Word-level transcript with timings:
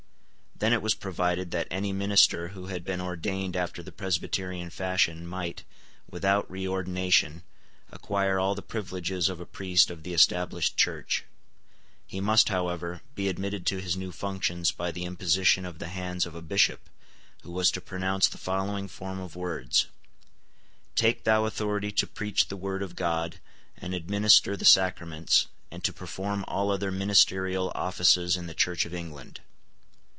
Then 0.55 0.73
it 0.73 0.81
was 0.83 0.93
provided 0.93 1.49
that 1.49 1.67
any 1.71 1.91
minister 1.91 2.49
who 2.49 2.67
had 2.67 2.83
been 2.83 3.01
ordained 3.01 3.55
after 3.55 3.81
the 3.81 3.91
Presbyterian 3.91 4.69
fashion 4.69 5.25
might, 5.25 5.63
without 6.07 6.47
reordination, 6.51 7.41
acquire 7.91 8.37
all 8.39 8.53
the 8.53 8.61
privileges 8.61 9.27
of 9.27 9.39
a 9.39 9.47
priest 9.47 9.89
of 9.89 10.03
the 10.03 10.13
Established 10.13 10.77
Church. 10.77 11.25
He 12.05 12.21
must, 12.21 12.49
however, 12.49 13.01
be 13.15 13.27
admitted 13.27 13.65
to 13.65 13.81
his 13.81 13.97
new 13.97 14.11
functions 14.11 14.71
by 14.71 14.91
the 14.91 15.03
imposition 15.03 15.65
of 15.65 15.79
the 15.79 15.87
hands 15.87 16.27
of 16.27 16.35
a 16.35 16.43
bishop, 16.43 16.91
who 17.41 17.51
was 17.51 17.71
to 17.71 17.81
pronounce 17.81 18.27
the 18.27 18.37
following 18.37 18.87
form 18.87 19.19
of 19.19 19.35
words; 19.35 19.87
"Take 20.93 21.23
thou 21.23 21.45
authority 21.45 21.91
to 21.93 22.05
preach 22.05 22.49
the 22.49 22.55
word 22.55 22.83
of 22.83 22.95
God, 22.95 23.39
and 23.77 23.95
administer 23.95 24.55
the 24.55 24.65
sacraments, 24.65 25.47
and 25.71 25.83
to 25.83 25.91
perform 25.91 26.45
all 26.47 26.69
other 26.69 26.91
ministerial 26.91 27.71
offices 27.73 28.37
in 28.37 28.45
the 28.45 28.53
Church 28.53 28.85
of 28.85 28.93
England." 28.93 29.41